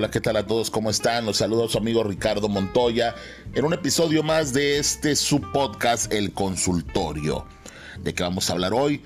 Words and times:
Hola, 0.00 0.10
¿qué 0.10 0.22
tal 0.22 0.36
a 0.36 0.46
todos? 0.46 0.70
¿Cómo 0.70 0.88
están? 0.88 1.26
Los 1.26 1.36
saludo 1.36 1.66
a 1.66 1.68
su 1.68 1.76
amigo 1.76 2.02
Ricardo 2.02 2.48
Montoya 2.48 3.14
en 3.52 3.66
un 3.66 3.74
episodio 3.74 4.22
más 4.22 4.54
de 4.54 4.78
este 4.78 5.14
su 5.14 5.42
podcast 5.52 6.10
El 6.10 6.32
Consultorio. 6.32 7.44
¿De 8.02 8.14
qué 8.14 8.22
vamos 8.22 8.48
a 8.48 8.54
hablar 8.54 8.72
hoy? 8.72 9.02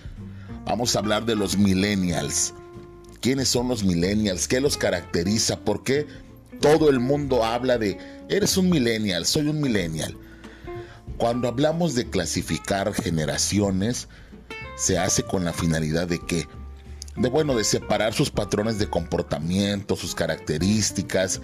Vamos 0.66 0.94
a 0.94 1.00
hablar 1.00 1.26
de 1.26 1.34
los 1.34 1.58
millennials. 1.58 2.54
¿Quiénes 3.20 3.48
son 3.48 3.66
los 3.66 3.82
millennials? 3.82 4.46
¿Qué 4.46 4.60
los 4.60 4.76
caracteriza? 4.76 5.58
¿Por 5.58 5.82
qué 5.82 6.06
todo 6.60 6.88
el 6.88 7.00
mundo 7.00 7.44
habla 7.44 7.76
de 7.76 7.98
eres 8.28 8.56
un 8.56 8.70
millennial, 8.70 9.26
soy 9.26 9.48
un 9.48 9.60
millennial? 9.60 10.16
Cuando 11.16 11.48
hablamos 11.48 11.96
de 11.96 12.08
clasificar 12.08 12.94
generaciones, 12.94 14.06
se 14.76 14.96
hace 14.96 15.24
con 15.24 15.44
la 15.44 15.52
finalidad 15.52 16.06
de 16.06 16.20
que 16.20 16.46
de 17.16 17.28
bueno, 17.28 17.54
de 17.54 17.64
separar 17.64 18.12
sus 18.12 18.30
patrones 18.30 18.78
de 18.78 18.88
comportamiento, 18.88 19.96
sus 19.96 20.14
características, 20.14 21.40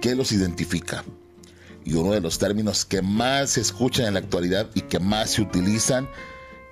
qué 0.00 0.14
los 0.14 0.32
identifica. 0.32 1.04
Y 1.84 1.94
uno 1.94 2.12
de 2.12 2.20
los 2.20 2.38
términos 2.38 2.84
que 2.84 3.02
más 3.02 3.50
se 3.50 3.60
escuchan 3.60 4.06
en 4.06 4.14
la 4.14 4.20
actualidad 4.20 4.68
y 4.74 4.82
que 4.82 4.98
más 4.98 5.30
se 5.30 5.42
utilizan 5.42 6.08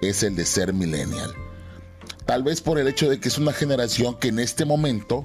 es 0.01 0.23
el 0.23 0.35
de 0.37 0.45
ser 0.45 0.73
millennial. 0.73 1.33
Tal 2.27 2.43
vez 2.43 2.61
por 2.61 2.79
el 2.79 2.89
hecho 2.89 3.09
de 3.09 3.21
que 3.21 3.29
es 3.29 3.39
una 3.39 3.53
generación 3.53 4.19
que 4.19 4.29
en 4.29 4.39
este 4.39 4.65
momento 4.65 5.25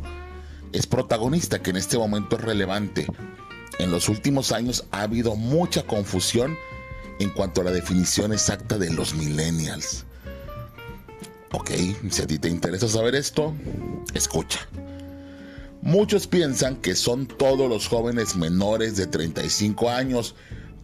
es 0.72 0.88
protagonista, 0.88 1.62
que 1.62 1.72
en 1.72 1.78
este 1.78 1.98
momento 1.98 2.38
es 2.38 2.44
relevante. 2.44 3.08
En 3.80 3.92
los 3.92 4.08
últimos 4.08 4.52
años 4.52 4.86
ha 4.92 5.02
habido 5.02 5.36
mucha 5.36 5.84
confusión 5.84 6.58
en 7.20 7.30
cuanto 7.32 7.62
a 7.62 7.66
la 7.66 7.72
definición 7.72 8.34
exacta 8.34 8.78
de 8.78 8.92
los 8.92 9.16
millennials. 9.16 10.06
Ok, 11.54 11.70
si 12.10 12.22
a 12.24 12.26
ti 12.26 12.40
te 12.40 12.50
interesa 12.50 12.88
saber 12.88 13.14
esto, 13.14 13.54
escucha. 14.16 14.60
Muchos 15.84 16.26
piensan 16.26 16.78
que 16.78 16.96
son 16.96 17.28
todos 17.28 17.70
los 17.70 17.88
jóvenes 17.88 18.36
menores 18.36 18.98
de 18.98 19.06
35 19.06 19.92
años, 19.92 20.34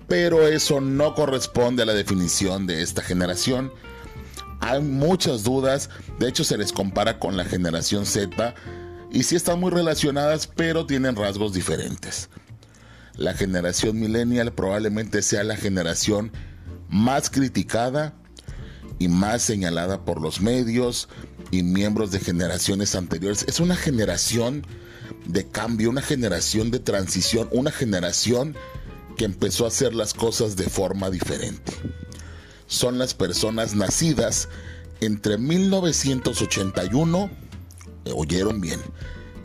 pero 0.07 0.47
eso 0.47 0.79
no 0.79 1.15
corresponde 1.15 1.81
a 1.81 1.85
la 1.87 1.95
definición 1.95 2.67
de 2.67 2.83
esta 2.83 3.01
generación. 3.01 3.73
Hay 4.59 4.83
muchas 4.83 5.43
dudas, 5.43 5.89
de 6.19 6.27
hecho 6.27 6.43
se 6.43 6.57
les 6.57 6.71
compara 6.71 7.17
con 7.17 7.35
la 7.35 7.45
generación 7.45 8.05
Z 8.05 8.53
y 9.11 9.23
sí 9.23 9.35
están 9.35 9.59
muy 9.59 9.71
relacionadas, 9.71 10.45
pero 10.45 10.85
tienen 10.85 11.15
rasgos 11.15 11.51
diferentes. 11.51 12.29
La 13.15 13.33
generación 13.33 13.99
millennial 13.99 14.53
probablemente 14.53 15.23
sea 15.23 15.43
la 15.43 15.57
generación 15.57 16.31
más 16.89 17.31
criticada 17.31 18.13
y 18.99 19.07
más 19.07 19.41
señalada 19.41 20.05
por 20.05 20.21
los 20.21 20.41
medios 20.41 21.09
y 21.51 21.63
miembros 21.63 22.11
de 22.11 22.19
generaciones 22.19 22.93
anteriores. 22.95 23.45
Es 23.47 23.61
una 23.61 23.75
generación 23.75 24.67
de 25.25 25.47
cambio, 25.47 25.89
una 25.89 26.03
generación 26.03 26.69
de 26.69 26.77
transición, 26.79 27.49
una 27.51 27.71
generación 27.71 28.55
que 29.17 29.25
empezó 29.25 29.65
a 29.65 29.69
hacer 29.69 29.95
las 29.95 30.13
cosas 30.13 30.55
de 30.55 30.69
forma 30.69 31.09
diferente. 31.09 31.73
Son 32.67 32.99
las 32.99 33.15
personas 33.15 33.73
nacidas 33.73 34.49
entre 35.01 35.37
1981, 35.37 37.31
eh, 38.05 38.11
oyeron 38.13 38.61
bien, 38.61 38.79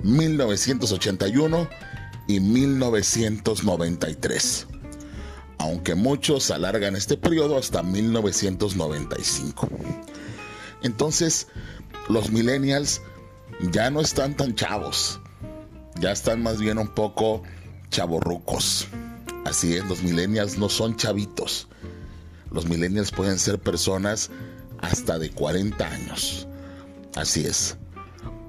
1981 0.02 1.68
y 2.26 2.40
1993 2.40 4.66
aunque 5.64 5.94
muchos 5.94 6.50
alargan 6.50 6.94
este 6.94 7.16
periodo 7.16 7.56
hasta 7.56 7.82
1995. 7.82 9.66
Entonces, 10.82 11.46
los 12.10 12.30
millennials 12.30 13.00
ya 13.72 13.90
no 13.90 14.02
están 14.02 14.36
tan 14.36 14.54
chavos, 14.54 15.20
ya 15.98 16.12
están 16.12 16.42
más 16.42 16.58
bien 16.58 16.76
un 16.76 16.88
poco 16.88 17.42
chavorrucos. 17.90 18.88
Así 19.46 19.74
es, 19.74 19.86
los 19.86 20.02
millennials 20.02 20.58
no 20.58 20.68
son 20.68 20.96
chavitos. 20.96 21.66
Los 22.50 22.66
millennials 22.66 23.10
pueden 23.10 23.38
ser 23.38 23.58
personas 23.58 24.30
hasta 24.82 25.18
de 25.18 25.30
40 25.30 25.86
años. 25.86 26.46
Así 27.14 27.46
es. 27.46 27.78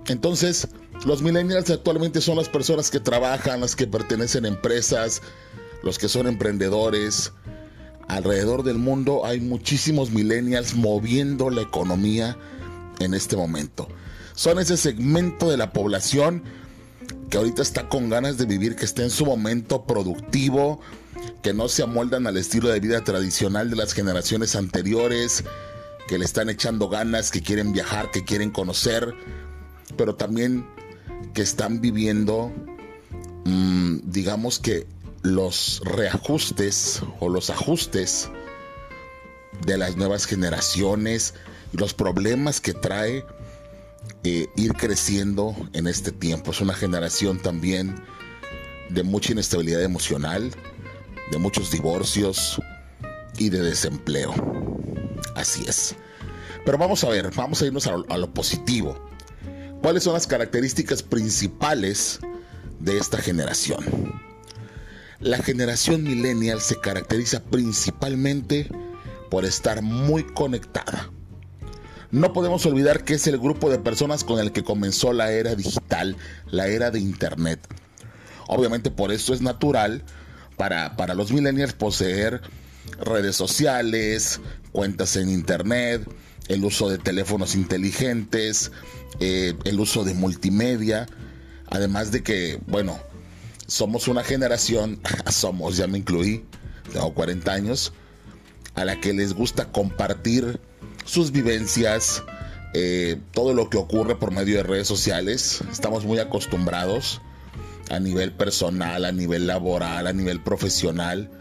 Entonces, 0.08 0.68
los 1.06 1.22
millennials 1.22 1.70
actualmente 1.70 2.20
son 2.20 2.36
las 2.36 2.50
personas 2.50 2.92
que 2.92 3.00
trabajan, 3.00 3.62
las 3.62 3.78
que 3.78 3.88
pertenecen 3.88 4.44
a 4.44 4.50
empresas, 4.50 5.22
los 5.84 5.98
que 5.98 6.10
son 6.10 6.28
emprendedores. 6.28 7.32
Alrededor 8.08 8.64
del 8.64 8.78
mundo 8.78 9.26
hay 9.26 9.40
muchísimos 9.40 10.12
millennials 10.12 10.76
moviendo 10.76 11.50
la 11.50 11.62
economía 11.62 12.38
en 13.00 13.14
este 13.14 13.36
momento. 13.36 13.88
Son 14.36 14.60
ese 14.60 14.78
segmento 14.78 15.50
de 15.50 15.58
la 15.58 15.72
población 15.74 16.44
que 17.30 17.38
ahorita 17.38 17.62
está 17.62 17.90
con 17.90 18.10
ganas 18.10 18.38
de 18.38 18.46
vivir, 18.46 18.76
que 18.76 18.86
está 18.86 19.04
en 19.04 19.10
su 19.10 19.26
momento 19.26 19.86
productivo, 19.86 20.80
que 21.42 21.54
no 21.54 21.68
se 21.68 21.84
amoldan 21.84 22.28
al 22.28 22.38
estilo 22.38 22.70
de 22.70 22.80
vida 22.80 23.04
tradicional 23.04 23.70
de 23.70 23.76
las 23.76 23.94
generaciones 23.94 24.56
anteriores, 24.56 25.44
que 26.08 26.18
le 26.18 26.26
están 26.26 26.50
echando 26.50 26.90
ganas, 26.90 27.32
que 27.32 27.42
quieren 27.42 27.72
viajar, 27.72 28.12
que 28.12 28.24
quieren 28.24 28.52
conocer, 28.52 29.14
pero 29.98 30.16
también 30.16 30.66
que 31.34 31.42
están 31.42 31.82
viviendo, 31.82 32.52
mm, 33.46 34.00
digamos 34.04 34.60
que 34.60 34.86
los 35.26 35.82
reajustes 35.84 37.02
o 37.20 37.30
los 37.30 37.50
ajustes 37.50 38.30
de 39.66 39.78
las 39.78 39.98
nuevas 39.98 40.26
generaciones 40.26 41.34
y 41.74 41.78
los 41.78 41.96
problemas 41.96 42.62
que 42.62 42.74
trae 42.74 43.26
eh, 44.24 44.48
ir 44.56 44.74
creciendo 44.74 45.56
en 45.74 45.88
este 45.88 46.12
tiempo. 46.12 46.52
Es 46.52 46.62
una 46.62 46.76
generación 46.76 47.40
también 47.40 47.96
de 48.90 49.02
mucha 49.02 49.32
inestabilidad 49.32 49.82
emocional, 49.82 50.52
de 51.32 51.38
muchos 51.40 51.72
divorcios 51.72 52.62
y 53.40 53.50
de 53.50 53.64
desempleo. 53.64 54.32
Así 55.36 55.64
es. 55.68 55.96
Pero 56.66 56.78
vamos 56.78 57.04
a 57.04 57.10
ver, 57.10 57.32
vamos 57.36 57.64
a 57.64 57.66
irnos 57.66 57.88
a 57.88 57.96
a 58.10 58.18
lo 58.18 58.32
positivo. 58.32 59.10
¿Cuáles 59.82 60.04
son 60.04 60.14
las 60.14 60.28
características 60.28 61.02
principales 61.02 62.20
de 62.80 63.00
esta 63.00 63.18
generación? 63.18 64.15
La 65.26 65.40
generación 65.40 66.04
millennial 66.04 66.62
se 66.62 66.80
caracteriza 66.80 67.42
principalmente 67.42 68.70
por 69.32 69.44
estar 69.44 69.82
muy 69.82 70.22
conectada. 70.24 71.10
No 72.12 72.32
podemos 72.32 72.64
olvidar 72.68 73.04
que 73.04 73.16
es 73.16 73.26
el 73.26 73.40
grupo 73.40 73.72
de 73.72 73.80
personas 73.80 74.24
con 74.24 74.40
el 74.40 74.52
que 74.52 74.64
comenzó 74.64 75.14
la 75.14 75.32
era 75.32 75.56
digital, 75.56 76.16
la 76.52 76.68
era 76.68 76.92
de 76.92 77.00
Internet. 77.00 77.60
Obviamente 78.46 78.92
por 78.92 79.12
eso 79.12 79.34
es 79.34 79.42
natural 79.42 80.04
para, 80.58 80.96
para 80.96 81.16
los 81.16 81.32
millennials 81.32 81.74
poseer 81.74 82.42
redes 83.04 83.36
sociales, 83.36 84.40
cuentas 84.72 85.16
en 85.16 85.30
Internet, 85.30 86.08
el 86.50 86.64
uso 86.64 86.88
de 86.88 87.00
teléfonos 87.00 87.56
inteligentes, 87.56 88.72
eh, 89.20 89.56
el 89.64 89.80
uso 89.80 90.04
de 90.04 90.14
multimedia, 90.14 91.08
además 91.66 92.12
de 92.12 92.22
que, 92.22 92.60
bueno, 92.68 93.00
somos 93.68 94.08
una 94.08 94.24
generación, 94.24 95.00
somos, 95.30 95.78
ya 95.78 95.88
me 95.88 95.98
incluí, 95.98 96.46
tengo 96.92 97.14
40 97.14 97.52
años, 97.52 97.94
a 98.76 98.86
la 98.86 99.00
que 99.00 99.14
les 99.14 99.34
gusta 99.34 99.72
compartir 99.72 100.60
sus 101.06 101.32
vivencias, 101.32 102.24
eh, 102.74 103.18
todo 103.32 103.54
lo 103.54 103.70
que 103.70 103.78
ocurre 103.78 104.16
por 104.16 104.32
medio 104.32 104.58
de 104.58 104.64
redes 104.64 104.88
sociales. 104.88 105.62
Estamos 105.72 106.04
muy 106.04 106.20
acostumbrados 106.20 107.22
a 107.90 108.00
nivel 108.00 108.34
personal, 108.34 109.06
a 109.06 109.12
nivel 109.12 109.48
laboral, 109.48 110.08
a 110.08 110.14
nivel 110.14 110.42
profesional. 110.42 111.32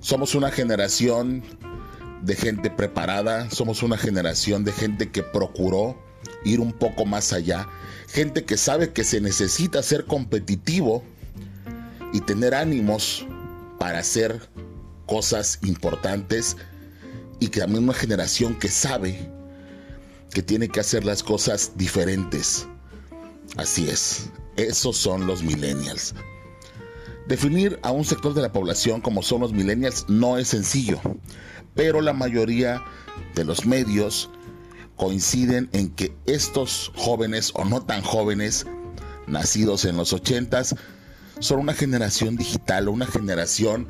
Somos 0.00 0.34
una 0.34 0.50
generación 0.50 1.44
de 2.22 2.34
gente 2.34 2.70
preparada, 2.70 3.48
somos 3.50 3.82
una 3.82 3.96
generación 3.96 4.64
de 4.64 4.72
gente 4.72 5.10
que 5.10 5.22
procuró 5.22 5.96
ir 6.44 6.60
un 6.60 6.72
poco 6.72 7.06
más 7.06 7.32
allá, 7.32 7.68
gente 8.08 8.44
que 8.44 8.56
sabe 8.56 8.92
que 8.92 9.04
se 9.04 9.20
necesita 9.20 9.82
ser 9.82 10.06
competitivo 10.06 11.04
y 12.12 12.20
tener 12.20 12.54
ánimos 12.54 13.26
para 13.78 13.98
hacer 13.98 14.40
cosas 15.06 15.58
importantes 15.62 16.56
y 17.40 17.48
que 17.48 17.60
también 17.60 17.84
una 17.84 17.94
generación 17.94 18.58
que 18.58 18.68
sabe 18.68 19.30
que 20.32 20.42
tiene 20.42 20.68
que 20.68 20.80
hacer 20.80 21.04
las 21.04 21.22
cosas 21.22 21.72
diferentes. 21.76 22.66
Así 23.56 23.88
es, 23.88 24.30
esos 24.56 24.96
son 24.96 25.26
los 25.26 25.42
millennials. 25.42 26.14
Definir 27.26 27.78
a 27.82 27.90
un 27.90 28.04
sector 28.04 28.34
de 28.34 28.42
la 28.42 28.52
población 28.52 29.00
como 29.00 29.22
son 29.22 29.40
los 29.40 29.52
millennials 29.52 30.04
no 30.08 30.38
es 30.38 30.48
sencillo, 30.48 31.00
pero 31.74 32.00
la 32.00 32.12
mayoría 32.12 32.82
de 33.34 33.44
los 33.44 33.66
medios 33.66 34.30
coinciden 34.96 35.68
en 35.72 35.90
que 35.90 36.14
estos 36.26 36.92
jóvenes 36.94 37.52
o 37.54 37.64
no 37.64 37.82
tan 37.82 38.02
jóvenes, 38.02 38.66
nacidos 39.26 39.84
en 39.84 39.96
los 39.96 40.12
ochentas, 40.12 40.74
son 41.40 41.60
una 41.60 41.74
generación 41.74 42.36
digital, 42.36 42.88
una 42.88 43.06
generación 43.06 43.88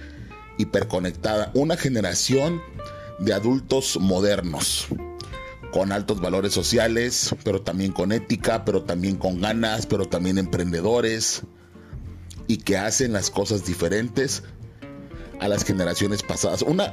hiperconectada, 0.56 1.50
una 1.54 1.76
generación 1.76 2.62
de 3.18 3.34
adultos 3.34 3.98
modernos, 4.00 4.86
con 5.72 5.92
altos 5.92 6.20
valores 6.20 6.52
sociales, 6.52 7.34
pero 7.44 7.62
también 7.62 7.92
con 7.92 8.12
ética, 8.12 8.64
pero 8.64 8.82
también 8.82 9.16
con 9.16 9.40
ganas, 9.40 9.86
pero 9.86 10.06
también 10.06 10.38
emprendedores. 10.38 11.42
y 12.46 12.56
que 12.56 12.76
hacen 12.76 13.12
las 13.12 13.30
cosas 13.30 13.64
diferentes 13.64 14.42
a 15.38 15.46
las 15.46 15.64
generaciones 15.64 16.24
pasadas. 16.24 16.62
Una, 16.62 16.90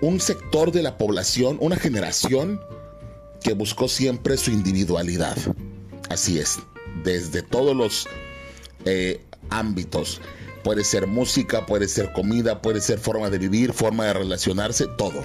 un 0.00 0.20
sector 0.20 0.72
de 0.72 0.82
la 0.82 0.96
población, 0.96 1.58
una 1.60 1.76
generación 1.76 2.58
que 3.42 3.52
buscó 3.52 3.88
siempre 3.88 4.38
su 4.38 4.50
individualidad. 4.50 5.36
Así 6.08 6.38
es, 6.38 6.60
desde 7.04 7.42
todos 7.42 7.76
los 7.76 8.08
eh, 8.86 9.22
ámbitos. 9.50 10.20
Puede 10.64 10.84
ser 10.84 11.06
música, 11.06 11.66
puede 11.66 11.88
ser 11.88 12.12
comida, 12.12 12.60
puede 12.60 12.80
ser 12.80 12.98
forma 12.98 13.30
de 13.30 13.38
vivir, 13.38 13.72
forma 13.72 14.06
de 14.06 14.14
relacionarse, 14.14 14.86
todo. 14.86 15.22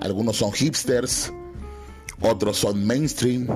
Algunos 0.00 0.36
son 0.36 0.52
hipsters, 0.52 1.32
otros 2.20 2.58
son 2.58 2.86
mainstream, 2.86 3.48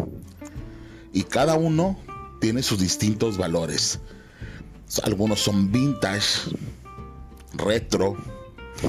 y 1.13 1.23
cada 1.25 1.55
uno 1.55 1.99
tiene 2.41 2.63
sus 2.63 2.79
distintos 2.79 3.37
valores. 3.37 4.01
Algunos 5.03 5.41
son 5.41 5.71
vintage, 5.71 6.51
retro, 7.55 8.17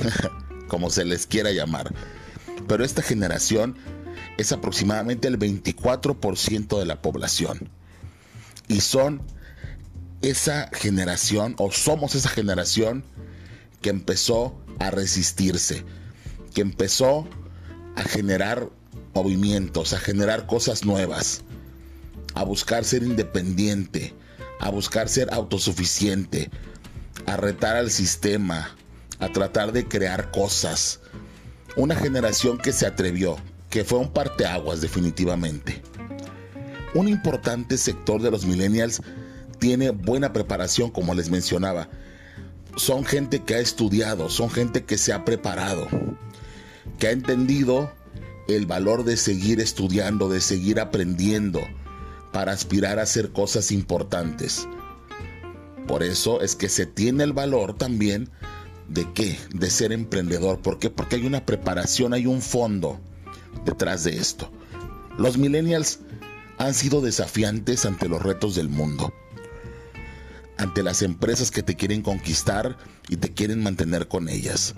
como 0.68 0.90
se 0.90 1.06
les 1.06 1.28
quiera 1.28 1.52
llamar. 1.52 1.94
Pero 2.68 2.84
esta 2.84 3.02
generación 3.02 3.78
es 4.38 4.52
aproximadamente 4.52 5.28
el 5.28 5.40
24% 5.40 6.80
de 6.80 6.86
la 6.86 7.02
población. 7.02 7.70
Y 8.68 8.82
son 8.82 9.22
esa 10.22 10.70
generación, 10.74 11.56
o 11.58 11.72
somos 11.72 12.16
esa 12.16 12.30
generación 12.30 13.04
que 13.82 13.90
empezó 13.90 14.60
a 14.80 14.92
resistirse, 14.92 15.86
que 16.54 16.62
empezó 16.62 17.28
a 17.96 18.04
generar 18.04 18.70
movimientos, 19.14 19.94
a 19.94 20.00
generar 20.00 20.46
cosas 20.46 20.86
nuevas, 20.86 21.42
a 22.34 22.44
buscar 22.44 22.84
ser 22.86 23.04
independiente, 23.04 24.14
a 24.60 24.70
buscar 24.70 25.10
ser 25.10 25.34
autosuficiente, 25.34 26.50
a 27.26 27.38
retar 27.38 27.76
al 27.76 27.92
sistema, 27.92 28.76
a 29.20 29.30
tratar 29.30 29.72
de 29.72 29.88
crear 29.88 30.32
cosas. 30.32 31.00
Una 31.76 31.96
generación 31.96 32.58
que 32.58 32.72
se 32.72 32.86
atrevió, 32.86 33.38
que 33.70 33.84
fue 33.84 34.00
un 34.00 34.12
parteaguas 34.12 34.82
definitivamente. 34.82 35.82
Un 36.94 37.08
importante 37.08 37.78
sector 37.78 38.22
de 38.22 38.32
los 38.32 38.46
millennials 38.46 39.02
tiene 39.60 39.92
buena 39.92 40.34
preparación, 40.34 40.90
como 40.90 41.14
les 41.14 41.30
mencionaba. 41.30 41.90
Son 42.76 43.06
gente 43.06 43.44
que 43.44 43.56
ha 43.56 43.60
estudiado, 43.60 44.30
son 44.30 44.50
gente 44.50 44.86
que 44.86 44.98
se 44.98 45.14
ha 45.14 45.26
preparado, 45.26 45.88
que 46.98 47.08
ha 47.08 47.12
entendido 47.12 47.92
el 48.48 48.66
valor 48.66 49.04
de 49.04 49.18
seguir 49.18 49.60
estudiando, 49.60 50.30
de 50.30 50.42
seguir 50.42 50.80
aprendiendo, 50.80 51.62
para 52.32 52.52
aspirar 52.52 53.00
a 53.00 53.04
hacer 53.04 53.32
cosas 53.32 53.72
importantes. 53.72 54.68
Por 55.88 56.04
eso 56.04 56.42
es 56.42 56.56
que 56.56 56.70
se 56.70 56.86
tiene 56.86 57.24
el 57.24 57.34
valor 57.34 57.76
también 57.76 58.30
de 58.88 59.12
qué? 59.14 59.40
De 59.54 59.70
ser 59.70 59.92
emprendedor. 59.92 60.62
¿Por 60.62 60.80
qué? 60.80 60.90
Porque 60.90 61.16
hay 61.16 61.26
una 61.26 61.46
preparación, 61.46 62.14
hay 62.14 62.26
un 62.26 62.42
fondo 62.42 63.00
detrás 63.66 64.04
de 64.04 64.18
esto. 64.18 64.52
Los 65.18 65.38
millennials 65.38 66.00
han 66.58 66.74
sido 66.74 67.02
desafiantes 67.02 67.86
ante 67.86 68.10
los 68.10 68.22
retos 68.22 68.56
del 68.56 68.70
mundo, 68.70 69.14
ante 70.60 70.84
las 70.84 71.02
empresas 71.02 71.52
que 71.52 71.64
te 71.64 71.76
quieren 71.76 72.02
conquistar 72.02 72.78
y 73.08 73.16
te 73.16 73.34
quieren 73.34 73.64
mantener 73.64 74.10
con 74.10 74.28
ellas. 74.28 74.76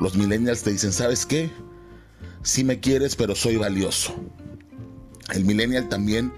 Los 0.00 0.16
millennials 0.16 0.62
te 0.64 0.72
dicen, 0.72 0.92
¿sabes 0.92 1.24
qué? 1.24 1.50
Sí 2.42 2.64
me 2.64 2.80
quieres, 2.80 3.14
pero 3.14 3.36
soy 3.36 3.56
valioso. 3.56 4.14
El 5.32 5.44
millennial 5.44 5.88
también 5.88 6.32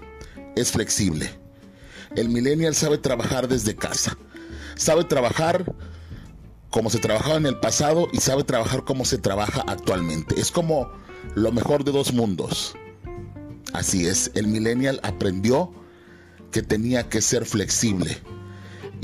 es 0.55 0.71
flexible. 0.71 1.29
El 2.15 2.29
millennial 2.29 2.75
sabe 2.75 2.99
trabajar 2.99 3.47
desde 3.47 3.75
casa. 3.75 4.15
Sabe 4.75 5.03
trabajar 5.03 5.75
como 6.69 6.91
se 6.91 6.99
trabajaba 6.99 7.37
en 7.37 7.47
el 7.47 7.59
pasado 7.59 8.07
y 8.13 8.17
sabe 8.17 8.43
trabajar 8.43 8.83
como 8.83 9.05
se 9.05 9.17
trabaja 9.17 9.63
actualmente. 9.67 10.39
Es 10.39 10.51
como 10.51 10.91
lo 11.33 11.51
mejor 11.51 11.83
de 11.83 11.91
dos 11.91 12.13
mundos. 12.13 12.75
Así 13.73 14.05
es, 14.05 14.31
el 14.35 14.47
millennial 14.47 14.99
aprendió 15.01 15.73
que 16.51 16.61
tenía 16.61 17.09
que 17.09 17.21
ser 17.21 17.45
flexible 17.45 18.21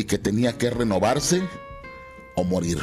que 0.06 0.18
tenía 0.18 0.58
que 0.58 0.70
renovarse 0.70 1.42
o 2.36 2.44
morir. 2.44 2.80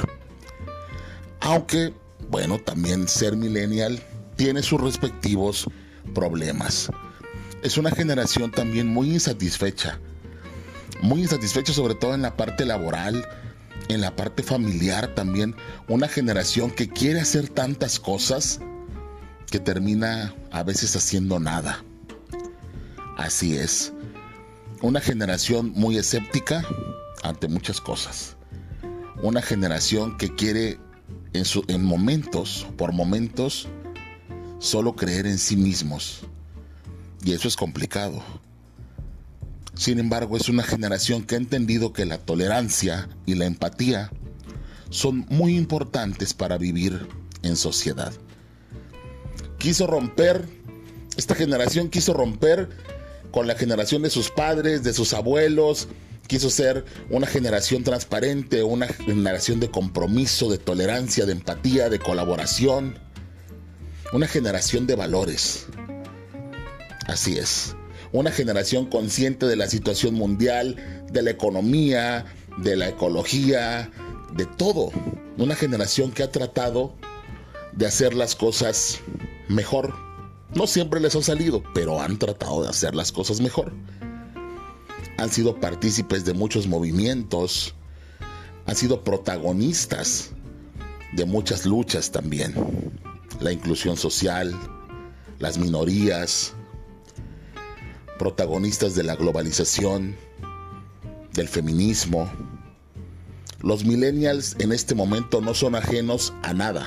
Aunque, 1.40 1.93
bueno, 2.28 2.58
también 2.58 3.08
ser 3.08 3.37
millennial 3.37 4.02
tiene 4.37 4.62
sus 4.62 4.81
respectivos 4.81 5.67
problemas 6.14 6.90
es 7.62 7.76
una 7.76 7.90
generación 7.90 8.50
también 8.50 8.87
muy 8.88 9.11
insatisfecha. 9.11 9.99
Muy 11.02 11.22
insatisfecha 11.22 11.72
sobre 11.72 11.94
todo 11.94 12.14
en 12.14 12.22
la 12.22 12.37
parte 12.37 12.64
laboral, 12.64 13.26
en 13.88 14.00
la 14.00 14.17
parte 14.17 14.43
familiar 14.43 15.14
también. 15.14 15.55
Una 15.88 16.08
generación 16.08 16.70
que 16.70 16.88
quiere 16.88 17.20
hacer 17.20 17.49
tantas 17.49 18.00
cosas 18.00 18.61
que 19.50 19.58
termina 19.58 20.34
a 20.50 20.62
veces 20.62 20.96
haciendo 20.96 21.38
nada. 21.38 21.84
Así 23.17 23.56
es. 23.56 23.93
Una 24.81 25.00
generación 25.00 25.72
muy 25.75 25.99
escéptica 25.99 26.64
ante 27.22 27.49
muchas 27.49 27.81
cosas. 27.81 28.37
Una 29.22 29.43
generación 29.43 30.17
que 30.17 30.34
quiere 30.34 30.78
en, 31.32 31.44
en 31.69 31.84
momentos, 31.84 32.67
por 32.76 32.93
momentos, 32.93 33.69
solo 34.58 34.96
creer 34.96 35.26
en 35.26 35.38
sí 35.38 35.56
mismos 35.56 36.22
y 37.25 37.32
eso 37.32 37.49
es 37.49 37.56
complicado. 37.56 38.22
Sin 39.75 39.99
embargo, 39.99 40.37
es 40.37 40.49
una 40.49 40.62
generación 40.62 41.22
que 41.22 41.34
ha 41.34 41.38
entendido 41.38 41.93
que 41.93 42.05
la 42.05 42.19
tolerancia 42.19 43.08
y 43.26 43.34
la 43.34 43.46
empatía 43.46 44.11
son 44.90 45.26
muy 45.28 45.56
importantes 45.56 46.34
para 46.34 46.58
vivir 46.58 47.08
en 47.43 47.56
sociedad. 47.56 48.12
Quiso 49.58 49.87
romper, 49.87 50.46
esta 51.17 51.34
generación 51.34 51.88
quiso 51.88 52.12
romper 52.14 52.69
con 53.31 53.46
la 53.46 53.55
generación 53.55 54.02
de 54.02 54.11
sus 54.11 54.31
padres, 54.31 54.82
de 54.82 54.93
sus 54.93 55.14
abuelos, 55.14 55.88
quiso 56.31 56.49
ser 56.49 56.85
una 57.11 57.27
generación 57.27 57.82
transparente, 57.82 58.62
una 58.62 58.87
generación 58.87 59.59
de 59.59 59.69
compromiso, 59.69 60.49
de 60.49 60.59
tolerancia, 60.59 61.27
de 61.27 61.32
empatía, 61.32 61.88
de 61.88 61.99
colaboración, 61.99 63.00
una 64.12 64.29
generación 64.29 64.87
de 64.87 64.94
valores. 64.94 65.67
Así 67.08 67.37
es. 67.37 67.75
Una 68.13 68.31
generación 68.31 68.87
consciente 68.87 69.46
de 69.46 69.56
la 69.56 69.67
situación 69.67 70.15
mundial, 70.15 70.77
de 71.10 71.22
la 71.22 71.32
economía, 71.32 72.27
de 72.58 72.77
la 72.77 72.91
ecología, 72.91 73.91
de 74.32 74.46
todo. 74.46 74.93
Una 75.37 75.56
generación 75.56 76.13
que 76.13 76.22
ha 76.22 76.31
tratado 76.31 76.94
de 77.72 77.89
hacer 77.89 78.15
las 78.15 78.37
cosas 78.37 79.01
mejor. 79.49 79.93
No 80.55 80.69
siempre 80.69 81.01
les 81.01 81.17
ha 81.17 81.22
salido, 81.22 81.65
pero 81.75 82.01
han 82.01 82.20
tratado 82.20 82.63
de 82.63 82.69
hacer 82.69 82.94
las 82.94 83.10
cosas 83.10 83.41
mejor. 83.41 83.72
Han 85.20 85.31
sido 85.31 85.60
partícipes 85.60 86.24
de 86.24 86.32
muchos 86.32 86.67
movimientos, 86.67 87.74
han 88.65 88.74
sido 88.74 89.05
protagonistas 89.05 90.31
de 91.12 91.27
muchas 91.27 91.67
luchas 91.67 92.10
también. 92.10 92.55
La 93.39 93.53
inclusión 93.53 93.98
social, 93.98 94.58
las 95.39 95.58
minorías, 95.58 96.55
protagonistas 98.19 98.94
de 98.94 99.03
la 99.03 99.15
globalización, 99.15 100.17
del 101.34 101.48
feminismo. 101.48 102.32
Los 103.60 103.84
millennials 103.84 104.56
en 104.58 104.72
este 104.72 104.94
momento 104.94 105.43
no 105.43 105.53
son 105.53 105.74
ajenos 105.74 106.32
a 106.43 106.55
nada. 106.55 106.86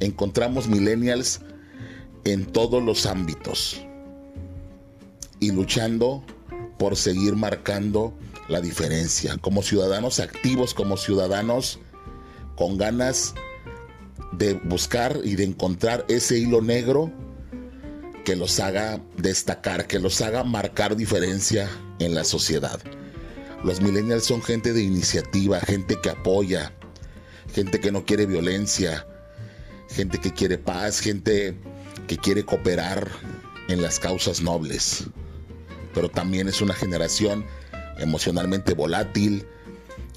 Encontramos 0.00 0.66
millennials 0.66 1.42
en 2.24 2.44
todos 2.44 2.82
los 2.82 3.06
ámbitos 3.06 3.80
y 5.38 5.52
luchando 5.52 6.24
por 6.78 6.96
seguir 6.96 7.36
marcando 7.36 8.14
la 8.48 8.60
diferencia, 8.60 9.36
como 9.38 9.62
ciudadanos 9.62 10.20
activos, 10.20 10.74
como 10.74 10.96
ciudadanos 10.96 11.78
con 12.56 12.78
ganas 12.78 13.34
de 14.32 14.54
buscar 14.54 15.20
y 15.24 15.36
de 15.36 15.44
encontrar 15.44 16.04
ese 16.08 16.38
hilo 16.38 16.62
negro 16.62 17.12
que 18.24 18.36
los 18.36 18.60
haga 18.60 19.00
destacar, 19.16 19.86
que 19.86 19.98
los 19.98 20.20
haga 20.20 20.44
marcar 20.44 20.96
diferencia 20.96 21.68
en 21.98 22.14
la 22.14 22.24
sociedad. 22.24 22.80
Los 23.64 23.80
millennials 23.80 24.24
son 24.24 24.42
gente 24.42 24.72
de 24.72 24.82
iniciativa, 24.82 25.60
gente 25.60 25.98
que 26.00 26.10
apoya, 26.10 26.72
gente 27.54 27.80
que 27.80 27.90
no 27.90 28.04
quiere 28.04 28.26
violencia, 28.26 29.06
gente 29.90 30.18
que 30.18 30.32
quiere 30.32 30.58
paz, 30.58 31.00
gente 31.00 31.56
que 32.06 32.16
quiere 32.16 32.44
cooperar 32.44 33.08
en 33.68 33.82
las 33.82 33.98
causas 33.98 34.40
nobles. 34.40 35.06
Pero 35.98 36.10
también 36.10 36.46
es 36.46 36.60
una 36.60 36.74
generación 36.74 37.44
emocionalmente 37.98 38.72
volátil, 38.72 39.44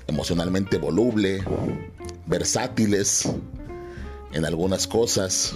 emocionalmente 0.05 0.77
voluble, 0.77 1.43
versátiles 2.27 3.27
en 4.31 4.45
algunas 4.45 4.85
cosas, 4.85 5.53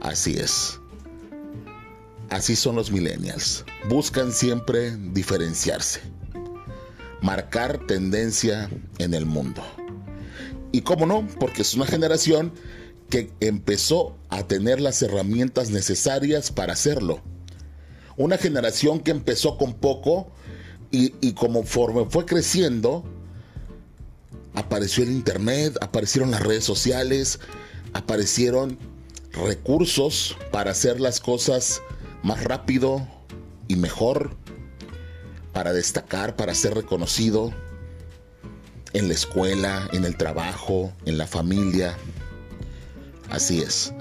Así 0.00 0.38
es. 0.38 0.80
así 2.30 2.56
son 2.56 2.76
los 2.76 2.90
millennials. 2.90 3.66
Buscan 3.90 4.32
siempre 4.32 4.96
diferenciarse, 4.96 6.00
marcar 7.20 7.76
tendencia 7.86 8.70
en 8.96 9.12
el 9.12 9.26
mundo. 9.26 9.62
Y 10.72 10.80
cómo 10.80 11.04
no, 11.04 11.28
porque 11.38 11.60
es 11.60 11.74
una 11.74 11.84
generación 11.84 12.54
que 13.10 13.30
empezó 13.40 14.16
a 14.30 14.44
tener 14.44 14.80
las 14.80 15.02
herramientas 15.02 15.68
necesarias 15.68 16.50
para 16.50 16.72
hacerlo. 16.72 17.20
Una 18.16 18.38
generación 18.38 19.00
que 19.00 19.10
empezó 19.10 19.56
con 19.58 19.74
poco 19.74 20.30
y, 20.90 21.14
y 21.20 21.32
conforme 21.32 22.06
fue 22.08 22.24
creciendo, 22.24 23.04
apareció 24.54 25.04
el 25.04 25.10
Internet, 25.10 25.76
aparecieron 25.80 26.30
las 26.30 26.42
redes 26.42 26.64
sociales, 26.64 27.40
aparecieron 27.92 28.78
recursos 29.32 30.36
para 30.52 30.70
hacer 30.70 31.00
las 31.00 31.20
cosas 31.20 31.82
más 32.22 32.44
rápido 32.44 33.06
y 33.68 33.76
mejor, 33.76 34.36
para 35.52 35.72
destacar, 35.72 36.36
para 36.36 36.54
ser 36.54 36.74
reconocido 36.74 37.52
en 38.92 39.08
la 39.08 39.14
escuela, 39.14 39.88
en 39.92 40.04
el 40.04 40.16
trabajo, 40.16 40.92
en 41.04 41.18
la 41.18 41.26
familia. 41.26 41.96
Así 43.30 43.60
es. 43.60 43.92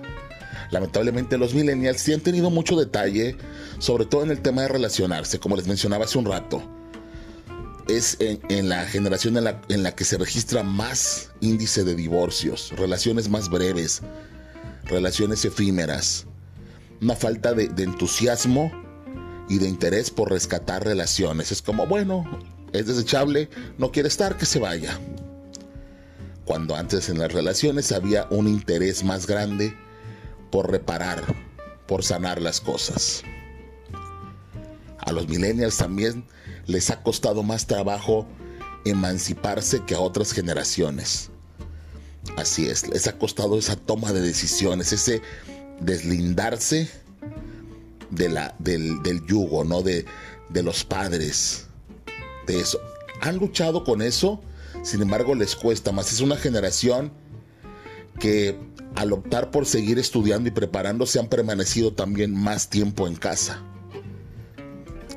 Lamentablemente 0.74 1.38
los 1.38 1.53
millennials 1.53 2.01
sí 2.01 2.13
han 2.13 2.22
tenido 2.22 2.50
mucho 2.50 2.75
detalle, 2.75 3.38
sobre 3.77 4.08
todo 4.08 4.24
en 4.24 4.32
el 4.32 4.42
tema 4.42 4.63
de 4.63 4.70
relacionarse, 4.70 5.39
como 5.39 5.56
les 5.56 5.68
mencionaba 5.68 6.06
hace 6.06 6.18
un 6.18 6.25
rato. 6.25 6.63
Es 7.88 8.18
en, 8.20 8.70
la 8.70 8.84
generación 8.86 9.38
en 9.38 9.84
la, 9.84 9.92
que 9.92 10.03
se 10.03 10.18
registra 10.18 10.63
más 10.63 11.30
índice 11.42 11.84
de 11.84 11.94
divorcios, 11.94 12.74
relaciones 12.75 13.30
más 13.30 13.51
breves, 13.51 14.01
relaciones 14.86 15.46
efímeras, 15.46 16.25
una 17.00 17.15
falta 17.15 17.53
de, 17.53 17.65
entusiasmo 17.84 18.72
y 19.50 19.60
de 19.60 19.68
interés 19.68 20.10
por 20.10 20.32
rescatar 20.32 20.84
relaciones. 20.84 21.51
Es 21.51 21.62
como, 21.62 21.86
bueno, 21.86 22.25
es 22.72 22.88
desechable, 22.88 23.48
no 23.77 23.92
quiere 23.92 24.08
estar, 24.08 24.38
que 24.38 24.48
se 24.48 24.58
vaya. 24.58 25.00
Cuando 26.46 26.75
antes 26.75 27.10
en 27.10 27.20
las 27.20 27.32
relaciones 27.32 27.92
había 27.92 28.25
un 28.32 28.48
interés 28.48 29.03
más 29.03 29.27
grande 29.27 29.77
por 30.54 30.70
reparar, 30.70 31.24
por 31.88 32.04
sanar 32.04 32.40
las 32.40 32.62
cosas. 32.62 33.24
A 35.00 35.12
los 35.12 35.28
millennials 35.28 35.78
también 35.78 36.26
les 36.68 36.92
ha 36.92 37.02
costado 37.02 37.42
más 37.42 37.66
trabajo 37.66 38.28
emanciparse 38.86 39.84
que 39.84 39.96
a 39.96 40.00
otras 40.00 40.32
generaciones. 40.32 41.32
Así 42.38 42.70
es, 42.70 42.88
les 42.88 43.08
ha 43.08 43.18
costado 43.18 43.58
esa 43.58 43.76
toma 43.76 44.14
de 44.14 44.22
decisiones, 44.22 44.94
ese 44.94 45.24
deslindarse 45.80 46.88
de 48.12 48.30
la, 48.30 48.56
del, 48.60 49.26
yugo, 49.26 49.64
¿no? 49.64 49.82
De, 49.82 50.06
de 50.50 50.62
los 50.62 50.84
padres, 50.84 51.66
de 52.46 52.60
eso. 52.60 52.80
Han 53.22 53.38
luchado 53.38 53.84
con 53.84 54.04
eso, 54.04 54.40
sin 54.84 55.02
embargo 55.02 55.34
les 55.34 55.56
cuesta 55.56 55.92
más. 55.92 56.14
Es 56.14 56.22
una 56.22 56.38
generación 56.38 57.12
que 58.20 58.58
al 58.96 59.12
optar 59.12 59.51
por 59.51 59.65
seguir 59.65 60.00
estudiando 60.00 60.50
y 60.50 60.51
preparándose 60.51 61.20
han 61.20 61.27
permanecido 61.27 61.93
también 61.93 62.34
más 62.34 62.70
tiempo 62.70 63.08
en 63.08 63.15
casa. 63.15 63.62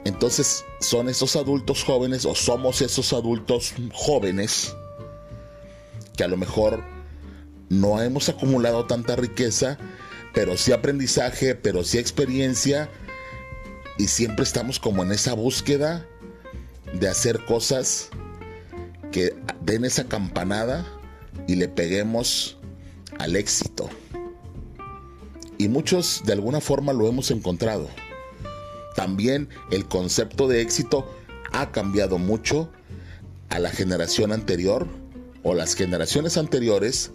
Entonces 0.05 0.65
son 0.81 1.09
esos 1.09 1.37
adultos 1.37 1.83
jóvenes 1.83 2.25
o 2.25 2.35
somos 2.35 2.81
esos 2.81 3.13
adultos 3.13 3.75
jóvenes 3.93 4.75
que 6.17 6.25
a 6.25 6.29
lo 6.29 6.37
mejor 6.37 6.83
no 7.69 8.01
hemos 8.01 8.29
acumulado 8.29 8.87
tanta 8.87 9.17
riqueza, 9.17 9.79
pero 10.33 10.57
sí 10.57 10.73
aprendizaje, 10.73 11.55
pero 11.55 11.85
sí 11.85 11.99
experiencia, 11.99 12.89
y 13.99 14.09
siempre 14.09 14.45
estamos 14.45 14.79
como 14.79 15.03
en 15.03 15.13
esa 15.13 15.35
búsqueda 15.35 16.07
de 16.93 17.09
hacer 17.09 17.45
cosas 17.45 18.11
que 19.11 19.35
den 19.63 19.85
esa 19.85 20.05
campanada 20.05 20.87
y 21.47 21.57
le 21.57 21.69
peguemos 21.69 22.56
al 23.19 23.37
éxito. 23.37 23.89
Y 25.59 25.69
muchos 25.69 26.23
de 26.25 26.33
alguna 26.33 26.61
forma 26.61 26.93
lo 26.93 27.09
hemos 27.09 27.31
encontrado. 27.31 27.89
También 28.95 29.49
el 29.71 29.87
concepto 29.87 30.49
de 30.49 30.61
éxito 30.61 31.11
ha 31.53 31.71
cambiado 31.73 32.19
mucho 32.19 32.71
a 33.49 33.59
la 33.59 33.71
generación 33.71 34.33
anterior 34.33 34.87
o 35.43 35.55
las 35.55 35.75
generaciones 35.75 36.37
anteriores 36.37 37.13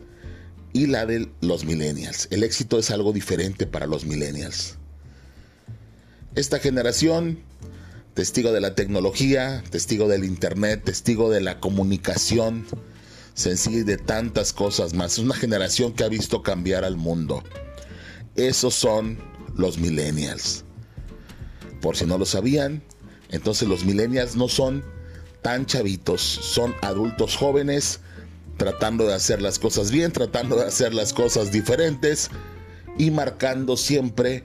y 0.73 0.87
la 0.87 1.05
de 1.05 1.29
los 1.41 1.65
millennials. 1.65 2.27
El 2.31 2.43
éxito 2.43 2.79
es 2.79 2.91
algo 2.91 3.13
diferente 3.13 3.67
para 3.67 3.87
los 3.87 4.05
millennials. 4.05 4.77
Esta 6.35 6.59
generación, 6.59 7.39
testigo 8.13 8.53
de 8.53 8.61
la 8.61 8.73
tecnología, 8.73 9.63
testigo 9.69 10.07
del 10.07 10.23
Internet, 10.23 10.83
testigo 10.85 11.29
de 11.29 11.41
la 11.41 11.59
comunicación 11.59 12.65
sencilla 13.33 13.79
y 13.79 13.83
de 13.83 13.97
tantas 13.97 14.53
cosas 14.53 14.93
más. 14.93 15.13
Es 15.13 15.19
una 15.19 15.35
generación 15.35 15.93
que 15.93 16.03
ha 16.03 16.09
visto 16.09 16.41
cambiar 16.41 16.83
al 16.83 16.97
mundo. 16.97 17.43
Esos 18.35 18.73
son 18.73 19.19
los 19.55 19.77
millennials. 19.77 20.63
Por 21.81 21.97
si 21.97 22.05
no 22.05 22.17
lo 22.17 22.25
sabían, 22.25 22.83
entonces 23.29 23.67
los 23.67 23.85
millennials 23.85 24.35
no 24.35 24.47
son 24.47 24.83
tan 25.41 25.65
chavitos, 25.65 26.21
son 26.21 26.75
adultos 26.81 27.35
jóvenes 27.35 27.99
tratando 28.57 29.07
de 29.07 29.15
hacer 29.15 29.41
las 29.41 29.57
cosas 29.57 29.89
bien, 29.89 30.11
tratando 30.11 30.55
de 30.55 30.65
hacer 30.65 30.93
las 30.93 31.13
cosas 31.13 31.51
diferentes 31.51 32.29
y 32.97 33.09
marcando 33.09 33.75
siempre 33.75 34.43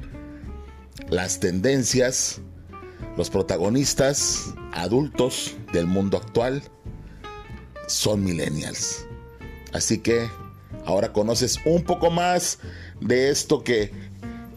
las 1.10 1.38
tendencias, 1.38 2.40
los 3.18 3.28
protagonistas 3.28 4.54
adultos 4.72 5.54
del 5.72 5.86
mundo 5.86 6.16
actual 6.16 6.62
son 7.86 8.24
millennials. 8.24 9.06
Así 9.72 9.98
que 9.98 10.28
ahora 10.84 11.12
conoces 11.12 11.58
un 11.64 11.82
poco 11.82 12.10
más 12.10 12.58
de 13.00 13.30
esto 13.30 13.62
que 13.62 13.90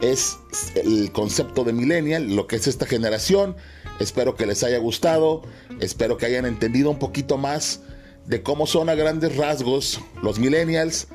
es 0.01 0.37
el 0.75 1.11
concepto 1.11 1.63
de 1.63 1.73
millennial, 1.73 2.35
lo 2.35 2.47
que 2.47 2.55
es 2.55 2.67
esta 2.67 2.85
generación. 2.85 3.55
Espero 3.99 4.35
que 4.35 4.45
les 4.45 4.63
haya 4.63 4.77
gustado, 4.77 5.43
espero 5.81 6.17
que 6.17 6.25
hayan 6.25 6.45
entendido 6.45 6.89
un 6.89 6.99
poquito 6.99 7.37
más 7.37 7.81
de 8.25 8.43
cómo 8.43 8.65
son 8.65 8.89
a 8.89 8.95
grandes 8.95 9.35
rasgos 9.35 9.99
los 10.21 10.39
millennials 10.39 11.07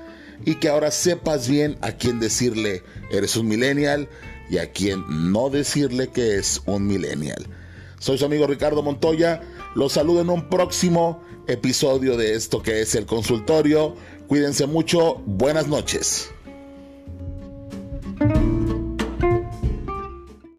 y 0.44 0.56
que 0.56 0.68
ahora 0.68 0.90
sepas 0.90 1.49
bien 1.49 1.78
a 1.80 1.92
quién 1.92 2.21
decirle 2.21 2.83
eres 3.11 3.37
un 3.37 3.47
millennial 3.47 4.09
y 4.50 4.59
a 4.59 4.73
quién 4.73 5.04
no 5.33 5.49
decirle 5.49 6.09
que 6.09 6.37
es 6.37 6.61
un 6.66 6.87
millennial. 6.87 7.47
Soy 7.99 8.18
su 8.18 8.26
amigo 8.26 8.47
Ricardo 8.47 8.83
Montoya, 8.83 9.40
los 9.75 9.92
saludo 9.92 10.21
en 10.21 10.28
un 10.28 10.50
próximo 10.50 11.23
episodio 11.47 12.17
de 12.17 12.35
esto 12.35 12.63
que 12.63 12.81
es 12.81 12.95
el 12.95 13.07
consultorio. 13.07 13.97
Cuídense 14.27 14.67
mucho, 14.67 15.23
buenas 15.27 15.69
noches. 15.69 16.34